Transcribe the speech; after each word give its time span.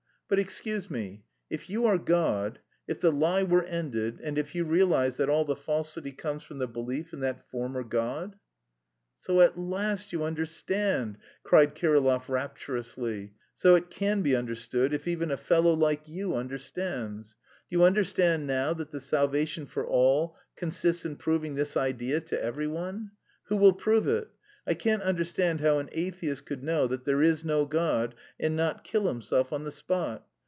But 0.33 0.39
excuse 0.39 0.89
me, 0.89 1.25
if 1.49 1.69
you 1.69 1.85
are 1.85 1.97
God? 1.97 2.59
If 2.87 3.01
the 3.01 3.11
lie 3.11 3.43
were 3.43 3.65
ended 3.65 4.21
and 4.23 4.37
if 4.37 4.55
you 4.55 4.63
realised 4.63 5.17
that 5.17 5.27
all 5.29 5.43
the 5.43 5.57
falsity 5.57 6.13
comes 6.13 6.43
from 6.43 6.57
the 6.57 6.69
belief 6.69 7.11
in 7.11 7.19
that 7.19 7.49
former 7.51 7.83
God?" 7.83 8.37
"So 9.19 9.41
at 9.41 9.59
last 9.59 10.13
you 10.13 10.23
understand!" 10.23 11.17
cried 11.43 11.75
Kirillov 11.75 12.29
rapturously. 12.29 13.33
"So 13.55 13.75
it 13.75 13.89
can 13.89 14.21
be 14.21 14.33
understood 14.33 14.93
if 14.93 15.05
even 15.05 15.31
a 15.31 15.35
fellow 15.35 15.73
like 15.73 16.07
you 16.07 16.33
understands. 16.33 17.35
Do 17.69 17.75
you 17.79 17.83
understand 17.83 18.47
now 18.47 18.73
that 18.73 18.91
the 18.91 19.01
salvation 19.01 19.65
for 19.65 19.85
all 19.85 20.37
consists 20.55 21.03
in 21.03 21.17
proving 21.17 21.55
this 21.55 21.75
idea 21.75 22.21
to 22.21 22.41
every 22.41 22.67
one? 22.67 23.11
Who 23.47 23.57
will 23.57 23.73
prove 23.73 24.07
it? 24.07 24.29
I! 24.33 24.35
I 24.63 24.73
can't 24.75 25.01
understand 25.01 25.59
how 25.61 25.79
an 25.79 25.89
atheist 25.91 26.45
could 26.45 26.63
know 26.63 26.85
that 26.87 27.03
there 27.03 27.23
is 27.23 27.43
no 27.43 27.65
God 27.65 28.13
and 28.39 28.55
not 28.55 28.83
kill 28.83 29.07
himself 29.07 29.51
on 29.51 29.63
the 29.63 29.71
spot. 29.71 30.23